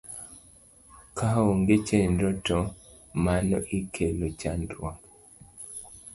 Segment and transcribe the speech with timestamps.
[1.17, 2.57] Kaonge chenro to
[3.23, 4.97] mano ikelo chandruok